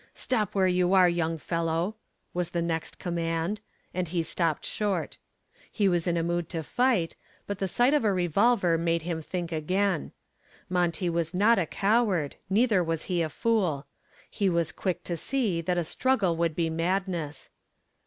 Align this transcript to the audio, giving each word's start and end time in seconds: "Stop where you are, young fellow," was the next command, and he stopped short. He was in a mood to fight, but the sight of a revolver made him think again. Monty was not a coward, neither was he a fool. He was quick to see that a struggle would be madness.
"Stop 0.15 0.55
where 0.55 0.65
you 0.67 0.93
are, 0.95 1.07
young 1.07 1.37
fellow," 1.37 1.95
was 2.33 2.49
the 2.49 2.61
next 2.63 2.97
command, 2.97 3.61
and 3.93 4.07
he 4.07 4.23
stopped 4.23 4.65
short. 4.65 5.19
He 5.71 5.87
was 5.87 6.07
in 6.07 6.17
a 6.17 6.23
mood 6.23 6.49
to 6.49 6.63
fight, 6.63 7.15
but 7.45 7.59
the 7.59 7.67
sight 7.67 7.93
of 7.93 8.03
a 8.03 8.11
revolver 8.11 8.79
made 8.79 9.03
him 9.03 9.21
think 9.21 9.51
again. 9.51 10.11
Monty 10.67 11.07
was 11.07 11.35
not 11.35 11.59
a 11.59 11.67
coward, 11.67 12.37
neither 12.49 12.83
was 12.83 13.03
he 13.03 13.21
a 13.21 13.29
fool. 13.29 13.85
He 14.27 14.49
was 14.49 14.71
quick 14.71 15.03
to 15.03 15.15
see 15.15 15.61
that 15.61 15.77
a 15.77 15.83
struggle 15.83 16.35
would 16.35 16.55
be 16.55 16.67
madness. 16.71 17.51